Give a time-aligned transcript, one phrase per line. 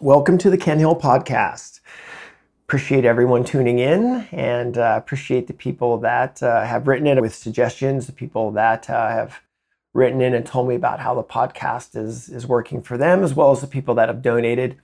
[0.00, 1.78] Welcome to the Ken Hill Podcast.
[2.66, 7.32] Appreciate everyone tuning in and uh, appreciate the people that uh, have written in with
[7.32, 9.40] suggestions, the people that uh, have
[9.92, 13.34] written in and told me about how the podcast is, is working for them, as
[13.34, 14.76] well as the people that have donated.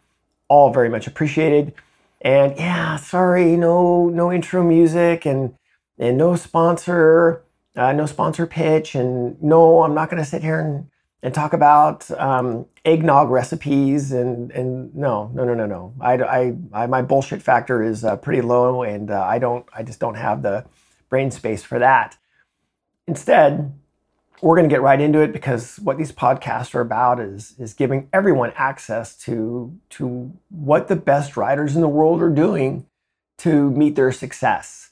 [0.46, 1.74] All very much appreciated.
[2.20, 5.56] And yeah, sorry, no no intro music and
[5.98, 7.42] and no sponsor,
[7.74, 10.89] uh, no sponsor pitch, and no, I'm not going to sit here and
[11.22, 16.56] and talk about um, eggnog recipes and and no no no no no I, I,
[16.72, 20.14] I my bullshit factor is uh, pretty low and uh, I don't I just don't
[20.16, 20.64] have the
[21.08, 22.16] brain space for that.
[23.06, 23.74] Instead,
[24.40, 27.74] we're going to get right into it because what these podcasts are about is is
[27.74, 32.86] giving everyone access to to what the best writers in the world are doing
[33.38, 34.90] to meet their success.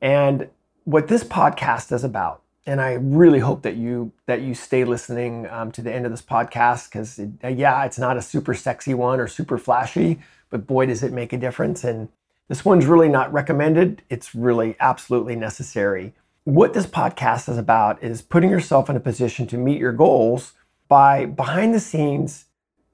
[0.00, 0.48] And
[0.84, 5.48] what this podcast is about and I really hope that you that you stay listening
[5.50, 8.54] um, to the end of this podcast because it, uh, yeah, it's not a super
[8.54, 11.84] sexy one or super flashy, but boy, does it make a difference.
[11.84, 12.08] And
[12.48, 16.14] this one's really not recommended; it's really absolutely necessary.
[16.44, 20.52] What this podcast is about is putting yourself in a position to meet your goals
[20.88, 22.46] by behind the scenes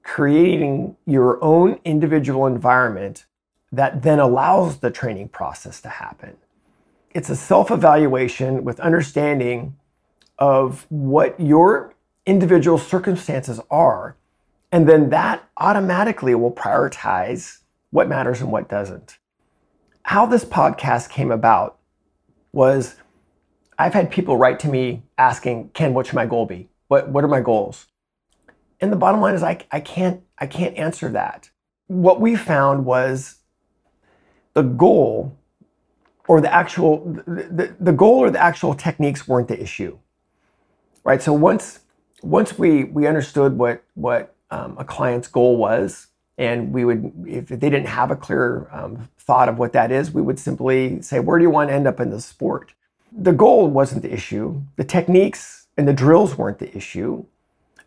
[0.03, 3.25] creating your own individual environment
[3.71, 6.35] that then allows the training process to happen
[7.13, 9.75] it's a self evaluation with understanding
[10.37, 11.93] of what your
[12.25, 14.15] individual circumstances are.
[14.71, 19.17] And then that automatically will prioritize what matters and what doesn't.
[20.03, 21.77] How this podcast came about
[22.53, 22.95] was
[23.77, 26.69] I've had people write to me asking, Ken, what should my goal be?
[26.87, 27.87] What, what are my goals?
[28.79, 31.51] And the bottom line is I, I can't I can't answer that.
[31.87, 33.35] What we found was
[34.53, 35.37] the goal
[36.27, 39.97] or the actual the, the goal or the actual techniques weren't the issue
[41.03, 41.21] right?
[41.21, 41.79] So once
[42.21, 47.47] once we we understood what what um, a client's goal was and we would if
[47.47, 51.19] they didn't have a clear um, thought of what that is we would simply say
[51.19, 52.73] where do you want to end up in the sport?
[53.11, 54.61] The goal wasn't the issue.
[54.77, 57.25] The techniques and the drills weren't the issue.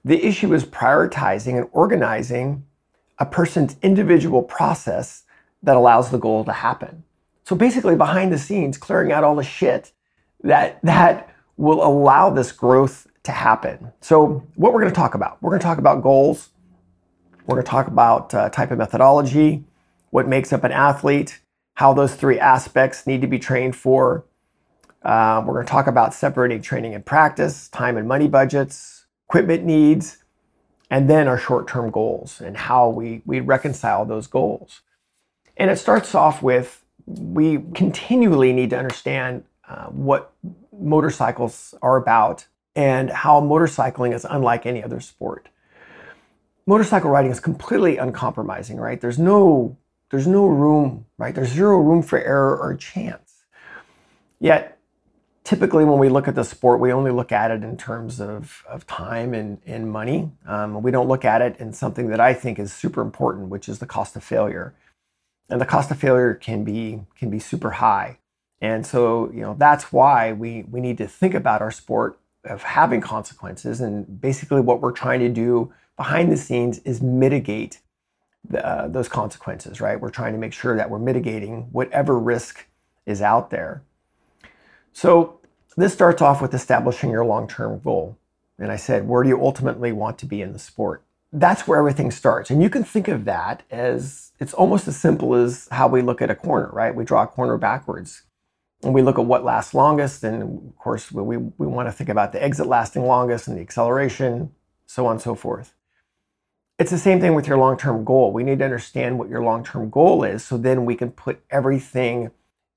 [0.05, 2.67] The issue is prioritizing and organizing
[3.19, 5.23] a person's individual process
[5.63, 7.05] that allows the goal to happen
[7.45, 9.93] so basically, behind the scenes, clearing out all the shit
[10.43, 13.93] that that will allow this growth to happen.
[14.01, 16.51] So what we're going to talk about, we're going to talk about goals.
[17.47, 19.65] We're going to talk about uh, type of methodology,
[20.11, 21.41] what makes up an athlete,
[21.75, 24.25] how those three aspects need to be trained for.
[25.03, 29.65] Uh, we're going to talk about separating training and practice, time and money budgets, equipment
[29.65, 30.19] needs,
[30.91, 34.81] and then our short-term goals and how we, we reconcile those goals.
[35.57, 40.33] And it starts off with we continually need to understand uh, what
[40.73, 45.49] motorcycles are about and how motorcycling is unlike any other sport.
[46.67, 49.01] Motorcycle riding is completely uncompromising, right?
[49.01, 49.77] There's no
[50.11, 51.35] there's no room, right?
[51.35, 53.45] There's zero room for error or chance.
[54.39, 54.79] Yet,
[55.43, 58.65] typically when we look at the sport, we only look at it in terms of,
[58.69, 60.31] of time and, and money.
[60.47, 63.69] Um, we don't look at it in something that I think is super important, which
[63.69, 64.75] is the cost of failure
[65.49, 68.19] and the cost of failure can be can be super high.
[68.61, 72.63] And so, you know, that's why we we need to think about our sport of
[72.63, 73.81] having consequences.
[73.81, 77.81] And basically, what we're trying to do behind the scenes is mitigate
[78.49, 79.81] the, uh, those consequences.
[79.81, 80.01] Right?
[80.01, 82.67] We're trying to make sure that we're mitigating whatever risk
[83.07, 83.83] is out there.
[84.93, 85.41] So
[85.77, 88.17] this starts off with establishing your long-term goal.
[88.59, 91.04] And I said, where do you ultimately want to be in the sport?
[91.35, 92.49] That's where everything starts.
[92.51, 96.23] And you can think of that as it's almost as simple as how we look
[96.23, 96.95] at a corner, right?
[96.95, 98.23] We draw a corner backwards
[98.85, 100.23] and we look at what lasts longest.
[100.23, 103.63] And of course, we, we want to think about the exit lasting longest and the
[103.63, 104.53] acceleration,
[104.87, 105.75] so on and so forth.
[106.79, 108.33] It's the same thing with your long term goal.
[108.33, 111.43] We need to understand what your long term goal is so then we can put
[111.51, 112.31] everything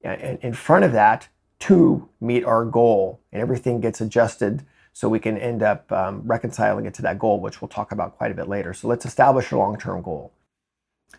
[0.03, 0.09] uh,
[0.41, 1.27] in front of that
[1.59, 4.65] to meet our goal and everything gets adjusted
[4.97, 8.17] so we can end up um, reconciling it to that goal, which we'll talk about
[8.17, 8.73] quite a bit later.
[8.73, 10.33] So let's establish a long term goal.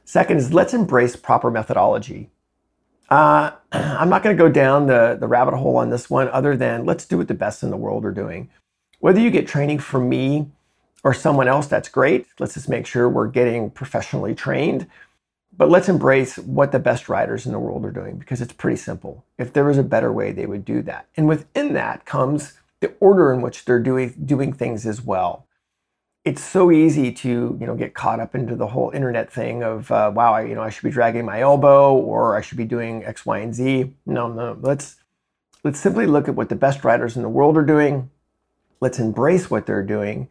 [0.04, 2.28] Second is let's embrace proper methodology.
[3.08, 6.56] Uh, I'm not going to go down the, the rabbit hole on this one, other
[6.56, 8.50] than let's do what the best in the world are doing.
[8.98, 10.48] Whether you get training from me
[11.04, 12.26] or someone else, that's great.
[12.40, 14.88] Let's just make sure we're getting professionally trained.
[15.56, 18.76] But let's embrace what the best riders in the world are doing because it's pretty
[18.76, 19.24] simple.
[19.38, 21.06] If there was a better way, they would do that.
[21.16, 25.48] And within that comes the order in which they're doing, doing things as well
[26.28, 29.90] it's so easy to you know get caught up into the whole internet thing of
[29.90, 32.64] uh, wow I, you know I should be dragging my elbow or I should be
[32.64, 33.94] doing X Y and Z.
[34.04, 34.56] No, no.
[34.60, 34.96] Let's
[35.64, 38.10] let's simply look at what the best writers in the world are doing.
[38.80, 40.28] Let's embrace what they're doing,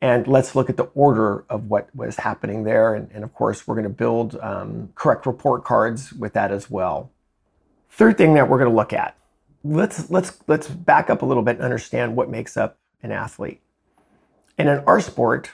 [0.00, 2.94] And let's look at the order of what was happening there.
[2.94, 6.68] And, and of course, we're going to build um, correct report cards with that as
[6.68, 7.10] well.
[7.90, 9.16] Third thing that we're going to look at
[9.64, 13.60] let's let's let's back up a little bit and understand what makes up an athlete.
[14.58, 15.50] And in our sport,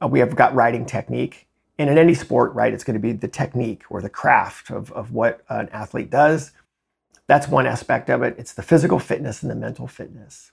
[0.00, 1.48] uh, we have got riding technique.
[1.78, 4.92] And in any sport, right, it's going to be the technique or the craft of,
[4.92, 6.52] of what an athlete does.
[7.26, 8.36] That's one aspect of it.
[8.38, 10.52] It's the physical fitness and the mental fitness.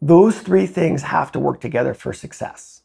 [0.00, 2.82] Those three things have to work together for success.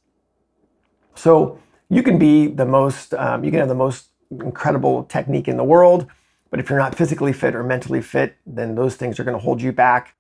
[1.14, 5.56] So you can be the most, um, you can have the most incredible technique in
[5.56, 6.08] the world,
[6.56, 9.44] but if you're not physically fit or mentally fit, then those things are going to
[9.44, 10.16] hold you back.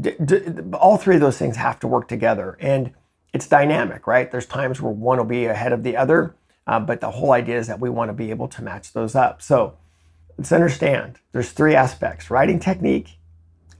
[0.00, 0.40] D- d-
[0.74, 2.56] all three of those things have to work together.
[2.60, 2.92] And
[3.32, 4.30] it's dynamic, right?
[4.30, 6.36] There's times where one will be ahead of the other,
[6.68, 9.16] uh, but the whole idea is that we want to be able to match those
[9.16, 9.42] up.
[9.42, 9.78] So
[10.38, 13.18] let's understand there's three aspects riding technique,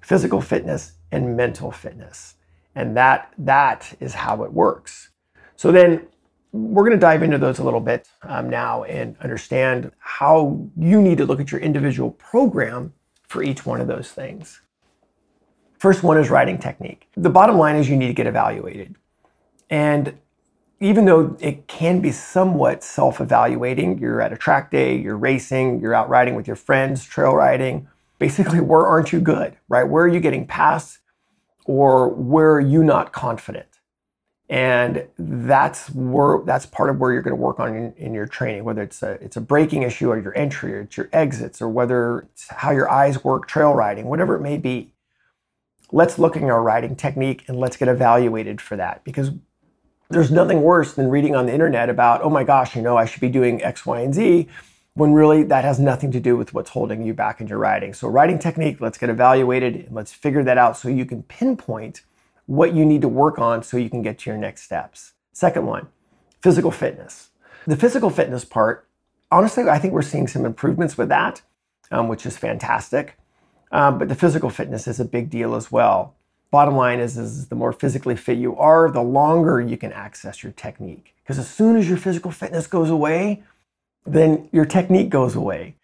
[0.01, 2.35] physical fitness, and mental fitness.
[2.75, 5.11] And that, that is how it works.
[5.55, 6.09] So then
[6.53, 11.01] we're going to dive into those a little bit um, now and understand how you
[11.01, 12.93] need to look at your individual program
[13.29, 14.61] for each one of those things.
[15.79, 17.09] First one is riding technique.
[17.17, 18.97] The bottom line is you need to get evaluated.
[19.71, 20.19] And
[20.81, 25.81] even though it can be somewhat self evaluating, you're at a track day, you're racing,
[25.81, 27.89] you're out riding with your friends, trail riding.
[28.19, 29.85] Basically, where aren't you good, right?
[29.85, 30.99] Where are you getting past
[31.65, 33.67] or where are you not confident?
[34.51, 38.27] And that's where that's part of where you're going to work on in, in, your
[38.27, 41.63] training, whether it's a it's a braking issue or your entry or it's your exits
[41.63, 44.93] or whether it's how your eyes work trail riding, whatever it may be.
[45.93, 49.31] Let's look at our riding technique and let's get evaluated for that because
[50.09, 53.05] there's nothing worse than reading on the internet about, oh my gosh, you know, I
[53.05, 54.49] should be doing X, Y, and Z,
[54.95, 57.95] when really that has nothing to do with what's holding you back in your riding.
[57.95, 62.03] So, riding technique, let's get evaluated and let's figure that out so you can pinpoint
[62.51, 65.13] what you need to work on so you can get to your next steps.
[65.33, 65.87] Second one,
[66.43, 67.31] physical fitness.
[67.65, 68.89] The physical fitness part,
[69.31, 71.43] honestly, I think we're seeing some improvements with that,
[71.93, 73.17] um, which is fantastic.
[73.71, 76.17] Um, but the physical fitness is a big deal as well.
[76.51, 80.43] Bottom line is, is the more physically fit you are, the longer you can access
[80.43, 81.15] your technique.
[81.23, 83.45] Because as soon as your physical fitness goes away,
[84.05, 85.77] then your technique goes away.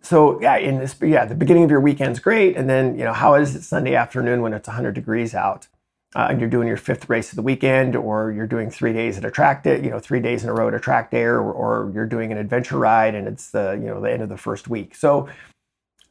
[0.00, 3.12] So yeah, in this, yeah, the beginning of your weekend's great, and then you know
[3.12, 5.68] how is it Sunday afternoon when it's 100 degrees out,
[6.14, 9.18] uh, and you're doing your fifth race of the weekend, or you're doing three days
[9.18, 11.22] at a track day, you know, three days in a row at a track day,
[11.22, 14.28] or, or you're doing an adventure ride, and it's the you know the end of
[14.28, 14.94] the first week.
[14.94, 15.28] So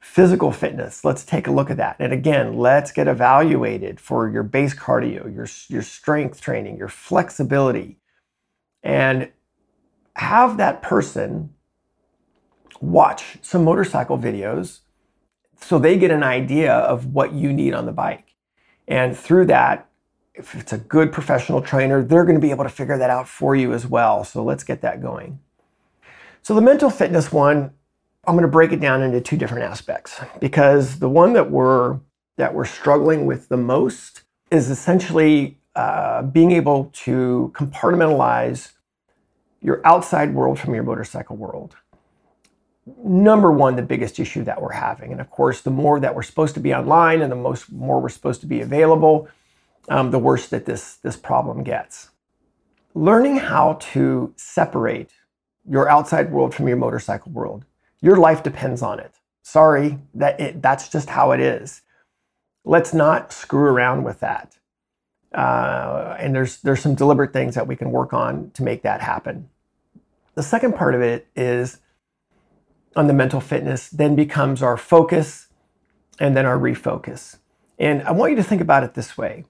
[0.02, 1.96] Physical fitness, let's take a look at that.
[2.00, 8.00] And again, let's get evaluated for your base cardio, your, your strength training, your flexibility,
[8.82, 9.32] and
[10.16, 11.52] have that person
[12.82, 14.80] watch some motorcycle videos
[15.62, 18.34] so they get an idea of what you need on the bike.
[18.88, 19.88] And through that,
[20.42, 23.28] if it's a good professional trainer, they're going to be able to figure that out
[23.28, 24.24] for you as well.
[24.24, 25.40] So let's get that going.
[26.42, 27.72] So the mental fitness one,
[28.26, 32.00] I'm going to break it down into two different aspects because the one that we're
[32.38, 38.72] that we're struggling with the most is essentially uh, being able to compartmentalize
[39.62, 41.76] your outside world from your motorcycle world.
[43.04, 46.24] Number one, the biggest issue that we're having, and of course, the more that we're
[46.24, 49.30] supposed to be online and the most more we're supposed to be available,
[49.90, 52.10] um, the worse that this this problem gets.
[52.94, 55.12] Learning how to separate
[55.68, 57.66] your outside world from your motorcycle world
[58.02, 59.14] your life depends on it.
[59.44, 61.82] Sorry, that it, that's just how it is.
[62.66, 64.58] Let's not screw around with that.
[65.34, 69.02] Uh, and there's there's some deliberate things that we can work on to make that
[69.02, 69.50] happen.
[70.36, 71.80] The second part of it is
[72.96, 75.48] on the mental fitness, then becomes our focus
[76.20, 77.38] and then our refocus.
[77.80, 79.46] And I want you to think about it this way.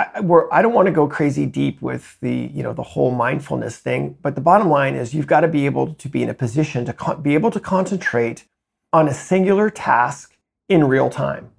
[0.00, 3.76] I, I don't want to go crazy deep with the you know the whole mindfulness
[3.76, 6.34] thing, but the bottom line is you've got to be able to be in a
[6.34, 8.44] position to con- be able to concentrate
[8.92, 10.36] on a singular task
[10.68, 11.50] in real time.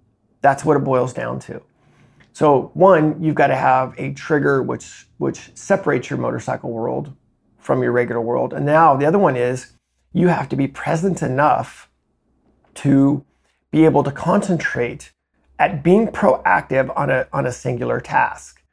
[0.42, 1.62] That's what it boils down to.
[2.34, 7.14] So one, you've got to have a trigger which which separates your motorcycle world
[7.60, 9.74] from your regular world, and now the other one is
[10.14, 11.90] you have to be present enough
[12.74, 13.24] to
[13.70, 15.12] be able to concentrate
[15.62, 18.64] at being proactive on a, on a singular task.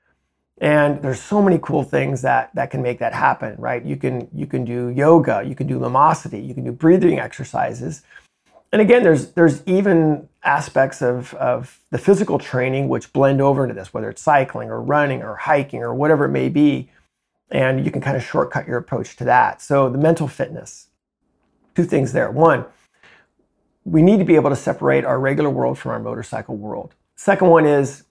[0.56, 3.84] And there's so many cool things that, that can make that happen, right?
[3.84, 8.00] You can, you can do yoga, you can do lumosity, you can do breathing exercises.
[8.72, 13.74] And again, there's, there's even aspects of, of the physical training which blend over into
[13.74, 16.88] this, whether it's cycling or running or hiking or whatever it may be.
[17.50, 19.60] And you can kind of shortcut your approach to that.
[19.60, 20.86] So the mental fitness,
[21.74, 22.30] two things there.
[22.30, 22.64] One,
[23.88, 26.94] we need to be able to separate our regular world from our motorcycle world.
[27.16, 28.04] Second one is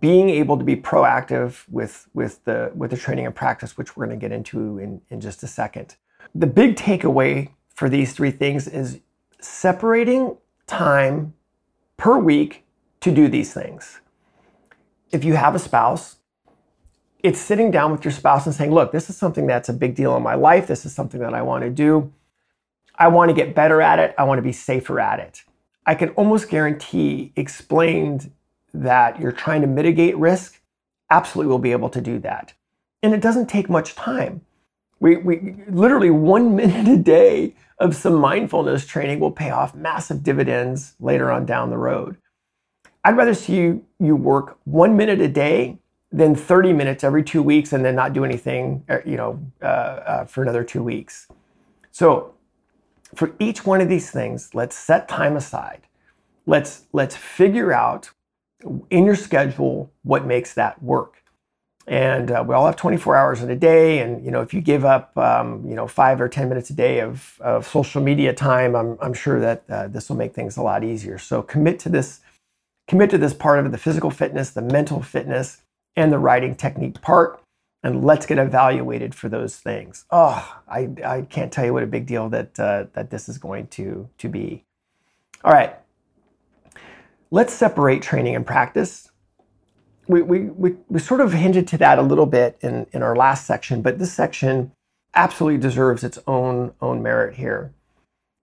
[0.00, 4.06] being able to be proactive with, with, the, with the training and practice, which we're
[4.06, 5.96] going to get into in, in just a second.
[6.34, 9.00] The big takeaway for these three things is
[9.40, 10.36] separating
[10.66, 11.34] time
[11.96, 12.64] per week
[13.00, 14.00] to do these things.
[15.12, 16.16] If you have a spouse,
[17.22, 19.94] it's sitting down with your spouse and saying, Look, this is something that's a big
[19.94, 20.66] deal in my life.
[20.66, 22.12] This is something that I want to do.
[23.00, 24.14] I want to get better at it.
[24.18, 25.42] I want to be safer at it.
[25.86, 28.30] I can almost guarantee explained
[28.74, 30.60] that you're trying to mitigate risk,
[31.10, 32.52] absolutely will be able to do that.
[33.02, 34.42] And it doesn't take much time.
[35.00, 40.22] We, we literally one minute a day of some mindfulness training will pay off massive
[40.22, 42.18] dividends later on down the road.
[43.02, 45.78] I'd rather see you, you work one minute a day
[46.12, 49.64] than 30 minutes every two weeks and then not do anything, uh, you know, uh,
[49.64, 51.28] uh, for another two weeks.
[51.92, 52.34] So
[53.14, 55.82] for each one of these things, let's set time aside.
[56.46, 58.10] Let's let's figure out
[58.90, 61.22] in your schedule what makes that work.
[61.86, 64.60] And uh, we all have 24 hours in a day, and you know if you
[64.60, 68.32] give up um, you know five or 10 minutes a day of, of social media
[68.32, 71.18] time, I'm, I'm sure that uh, this will make things a lot easier.
[71.18, 72.20] So commit to this,
[72.86, 75.62] commit to this part of the physical fitness, the mental fitness,
[75.96, 77.40] and the writing technique part,
[77.82, 80.04] and let's get evaluated for those things.
[80.10, 83.38] Oh, I, I can't tell you what a big deal that uh, that this is
[83.38, 84.64] going to to be.
[85.42, 85.76] All right,
[87.30, 89.10] let's separate training and practice.
[90.08, 93.14] We, we, we, we sort of hinted to that a little bit in, in our
[93.14, 94.72] last section, but this section
[95.14, 97.72] absolutely deserves its own, own merit here.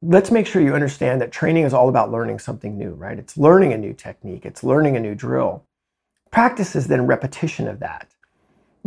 [0.01, 3.19] Let's make sure you understand that training is all about learning something new, right?
[3.19, 5.65] It's learning a new technique, it's learning a new drill.
[6.31, 8.07] Practice is then repetition of that.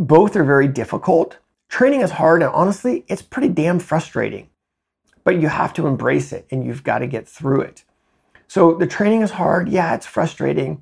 [0.01, 1.37] Both are very difficult.
[1.69, 4.49] Training is hard, and honestly, it's pretty damn frustrating.
[5.23, 7.83] But you have to embrace it and you've got to get through it.
[8.47, 9.69] So the training is hard.
[9.69, 10.81] Yeah, it's frustrating.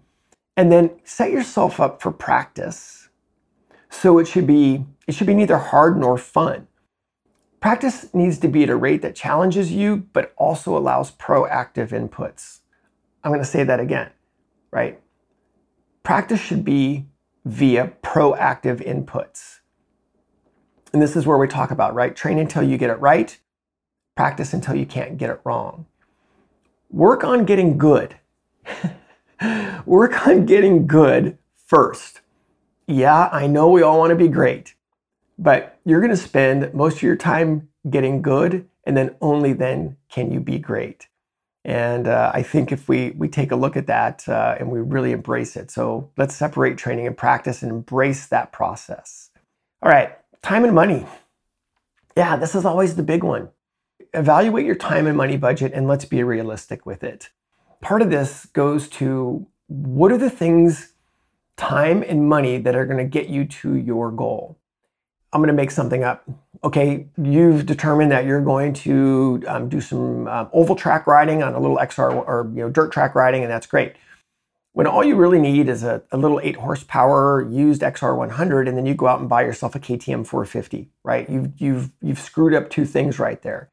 [0.55, 3.09] And then set yourself up for practice.
[3.89, 6.67] So it should be it should be neither hard nor fun.
[7.59, 12.59] Practice needs to be at a rate that challenges you but also allows proactive inputs.
[13.21, 14.11] I'm going to say that again,
[14.71, 14.97] right?
[16.03, 17.05] Practice should be
[17.45, 19.59] via proactive inputs.
[20.91, 22.15] And this is where we talk about, right?
[22.15, 23.37] Train until you get it right,
[24.15, 25.85] practice until you can't get it wrong
[26.89, 28.15] work on getting good.
[29.85, 32.21] work on getting good first.
[32.87, 34.73] Yeah, I know we all want to be great,
[35.37, 39.97] but you're going to spend most of your time getting good, and then only then
[40.09, 41.07] can you be great.
[41.65, 44.79] And uh, I think if we we take a look at that uh, and we
[44.79, 49.29] really embrace it, so let's separate training and practice and embrace that process.
[49.81, 51.05] All right, time and money.
[52.15, 53.49] Yeah, this is always the big one
[54.13, 57.29] evaluate your time and money budget and let's be realistic with it.
[57.81, 60.93] Part of this goes to what are the things,
[61.57, 64.57] time and money, that are going to get you to your goal?
[65.31, 66.23] I'm going to make something up.
[66.63, 71.53] Okay, you've determined that you're going to um, do some um, oval track riding on
[71.53, 73.93] a little XR or you know dirt track riding, and that's great.
[74.73, 78.85] When all you really need is a, a little eight horsepower used XR100, and then
[78.85, 81.29] you go out and buy yourself a KTM 450, right?
[81.29, 83.71] You've you've you've screwed up two things right there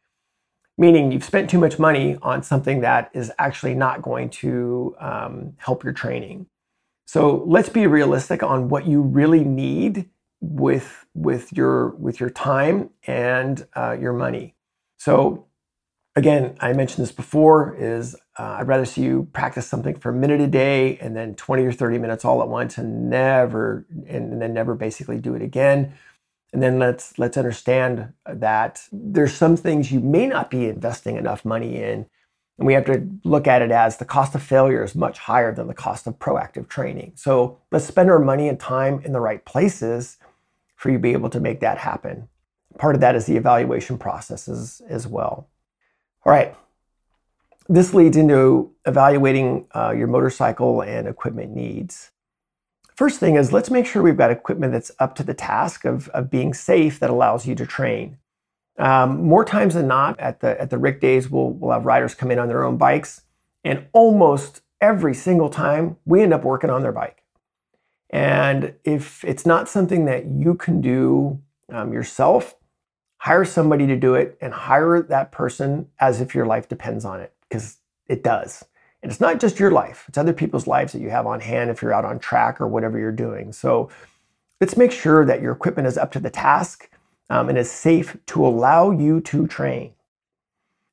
[0.79, 5.55] meaning you've spent too much money on something that is actually not going to um,
[5.59, 6.47] help your training.
[7.07, 10.09] So let's be realistic on what you really need
[10.41, 14.55] with with your with your time and uh, your money.
[14.99, 15.47] So
[16.17, 20.15] again, I mentioned this before: is uh, I'd rather see you practice something for a
[20.15, 24.41] minute a day and then 20 or 30 minutes all at once, and never and
[24.41, 25.95] then never basically do it again
[26.53, 31.45] and then let's let's understand that there's some things you may not be investing enough
[31.45, 32.07] money in.
[32.59, 35.55] And we have to look at it as the cost of failure is much higher
[35.55, 37.13] than the cost of proactive training.
[37.17, 40.17] So let's spend our money and time in the right places
[40.77, 42.29] for you to be able to make that happen.
[42.79, 45.49] Part of that is the evaluation processes as well.
[46.25, 46.55] All right.
[47.69, 52.13] This leads into evaluating uh, your motorcycle and equipment needs.
[52.95, 56.09] First thing is let's make sure we've got equipment that's up to the task of,
[56.11, 58.19] of being safe that allows you to train.
[58.79, 62.15] Um, more times than not, at the at the Rick days, we'll we'll have riders
[62.15, 63.23] come in on their own bikes,
[63.65, 67.23] and almost every single time we end up working on their bike.
[68.11, 71.41] And if it's not something that you can do
[71.73, 72.55] um, yourself,
[73.19, 77.21] hire somebody to do it, and hire that person as if your life depends on
[77.21, 78.65] it, because it does.
[79.03, 81.71] And it's not just your life, it's other people's lives that you have on hand
[81.71, 83.53] if you're out on track or whatever you're doing.
[83.53, 83.91] So
[84.61, 86.89] let's make sure that your equipment is up to the task
[87.29, 89.93] um, and is safe to allow you to train.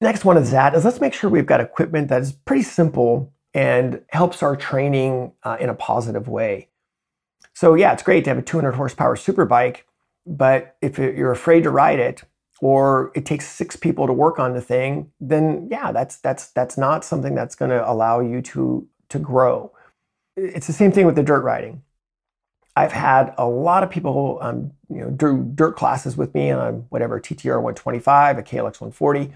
[0.01, 3.31] Next one is that is let's make sure we've got equipment that is pretty simple
[3.53, 6.69] and helps our training uh, in a positive way.
[7.53, 9.85] So yeah, it's great to have a 200 horsepower super bike,
[10.25, 12.23] but if you're afraid to ride it
[12.61, 16.77] or it takes six people to work on the thing, then yeah, that's that's that's
[16.77, 19.71] not something that's going to allow you to to grow.
[20.35, 21.83] It's the same thing with the dirt riding.
[22.75, 26.87] I've had a lot of people, um, you know, do dirt classes with me on
[26.89, 29.31] whatever TTR 125, a KLX 140.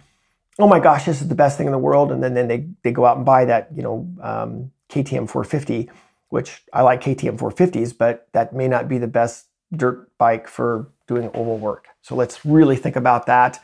[0.58, 2.68] Oh my gosh, this is the best thing in the world, and then then they
[2.82, 5.90] they go out and buy that, you know, um, KTM 450
[6.30, 10.90] which I like KTM 450s, but that may not be the best dirt bike for
[11.08, 11.88] doing oval work.
[12.02, 13.64] So let's really think about that.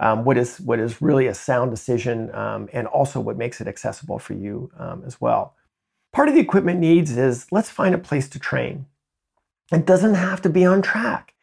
[0.00, 3.68] Um, what is what is really a sound decision, um, and also what makes it
[3.68, 5.54] accessible for you um, as well.
[6.12, 8.86] Part of the equipment needs is let's find a place to train.
[9.70, 11.34] It doesn't have to be on track.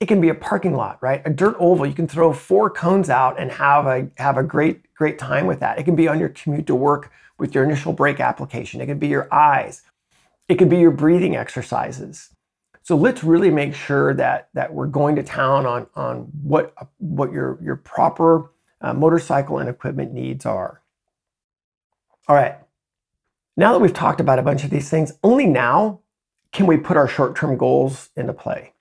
[0.00, 1.22] It can be a parking lot, right?
[1.24, 1.86] A dirt oval.
[1.86, 5.60] You can throw four cones out and have a have a great great time with
[5.60, 5.78] that.
[5.78, 8.80] It can be on your commute to work with your initial brake application.
[8.80, 9.82] It could be your eyes.
[10.48, 12.30] It could be your breathing exercises.
[12.82, 17.32] So let's really make sure that that we're going to town on on what what
[17.32, 20.80] your your proper uh, motorcycle and equipment needs are.
[22.28, 22.56] All right.
[23.56, 26.00] Now that we've talked about a bunch of these things, only now
[26.52, 28.72] can we put our short-term goals into play.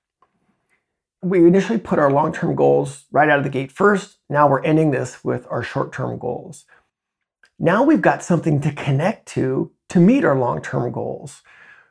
[1.21, 4.19] We initially put our long-term goals right out of the gate first.
[4.29, 6.65] Now we're ending this with our short-term goals.
[7.59, 11.41] Now we've got something to connect to to meet our long-term goals,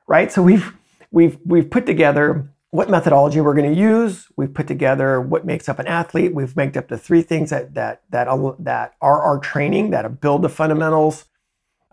[0.07, 0.31] right?
[0.31, 0.73] So we've
[1.11, 4.29] we've we've put together what methodology we're going to use.
[4.37, 6.35] We've put together what makes up an athlete.
[6.35, 8.29] We've made up the three things that that that
[8.61, 11.25] that are our training that build the fundamentals.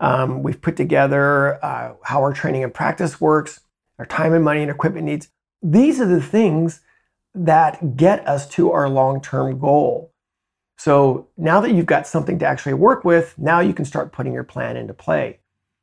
[0.00, 3.60] Um, we've put together uh, how our training and practice works,
[3.98, 5.28] our time and money and equipment needs.
[5.62, 6.80] These are the things
[7.34, 10.13] that get us to our long-term goal.
[10.76, 14.32] So now that you've got something to actually work with, now you can start putting
[14.32, 15.40] your plan into play.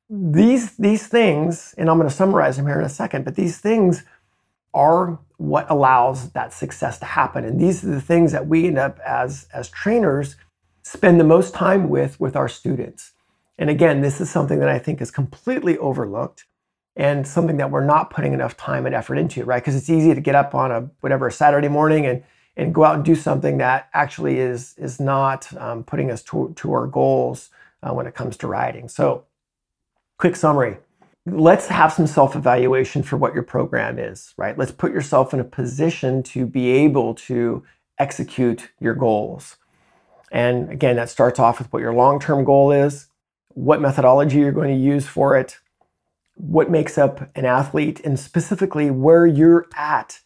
[0.10, 3.58] These, these things, and I'm going to summarize them here in a second, but these
[3.58, 4.04] things
[4.74, 7.46] are what allows that success to happen.
[7.46, 10.36] And these are the things that we end up as, as trainers
[10.84, 13.12] spend the most time with with our students.
[13.58, 16.46] And again, this is something that I think is completely overlooked
[16.96, 19.62] and something that we're not putting enough time and effort into, right?
[19.62, 22.24] Because it's easy to get up on a whatever Saturday morning and
[22.58, 26.54] and go out and do something that actually is is not um, putting us to,
[26.58, 27.50] to our goals
[27.84, 28.88] uh, when it comes to riding.
[28.90, 29.26] So,
[30.18, 30.78] quick summary.
[31.26, 34.58] Let's have some self evaluation for what your program is, right?
[34.58, 37.64] Let's put yourself in a position to be able to
[38.00, 39.58] execute your goals.
[40.32, 43.08] And again, that starts off with what your long term goal is,
[43.50, 45.60] what methodology you're going to use for it,
[46.36, 50.22] what makes up an athlete, and specifically where you're at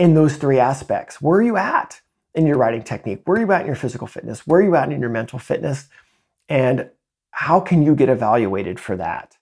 [0.00, 1.20] in those three aspects.
[1.20, 2.00] Where are you at
[2.34, 3.20] in your writing technique?
[3.26, 4.46] Where are you at in your physical fitness?
[4.46, 5.88] Where are you at in your mental fitness?
[6.48, 6.88] And
[7.32, 9.36] how can you get evaluated for that?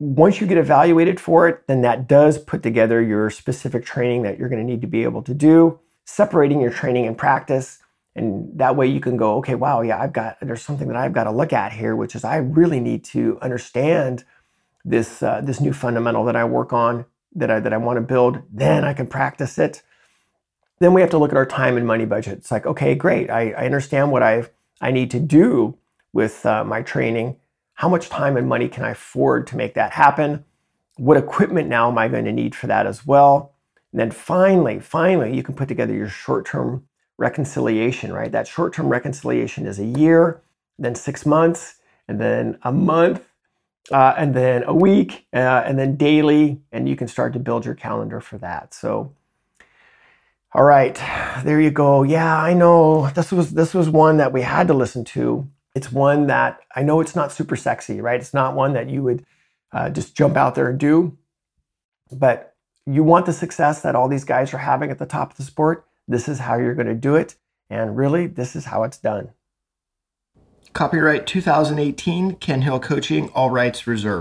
[0.00, 4.38] Once you get evaluated for it, then that does put together your specific training that
[4.38, 7.78] you're going to need to be able to do, separating your training and practice.
[8.16, 11.12] And that way you can go, okay, wow, yeah, I've got, there's something that I've
[11.12, 14.24] got to look at here, which is I really need to understand
[14.84, 17.04] this, uh, this new fundamental that I work on
[17.36, 19.82] that I, that I want to build, then I can practice it.
[20.78, 22.38] Then we have to look at our time and money budget.
[22.38, 23.30] It's like, okay, great.
[23.30, 24.48] I, I understand what I
[24.80, 25.76] I need to do
[26.12, 27.36] with uh, my training.
[27.74, 30.44] How much time and money can I afford to make that happen?
[30.96, 33.52] What equipment now am I going to need for that as well?
[33.92, 36.86] And then finally, finally, you can put together your short-term
[37.18, 38.32] reconciliation, right?
[38.32, 40.42] That short-term reconciliation is a year,
[40.78, 41.76] then six months,
[42.08, 43.22] and then a month,
[43.92, 47.64] uh, and then a week, uh, and then daily, and you can start to build
[47.64, 48.74] your calendar for that.
[48.74, 49.12] So,
[50.52, 50.94] all right,
[51.44, 52.02] there you go.
[52.02, 55.48] Yeah, I know this was this was one that we had to listen to.
[55.74, 58.20] It's one that I know it's not super sexy, right?
[58.20, 59.24] It's not one that you would
[59.72, 61.16] uh, just jump out there and do,
[62.10, 62.54] but
[62.86, 65.42] you want the success that all these guys are having at the top of the
[65.42, 65.84] sport.
[66.08, 67.36] This is how you're going to do it,
[67.68, 69.30] and really, this is how it's done.
[70.76, 74.14] Copyright 2018, Ken Hill Coaching, all rights reserved.